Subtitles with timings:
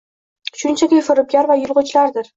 [0.61, 2.29] shunchaki firibgar va yulg‘ichlardir.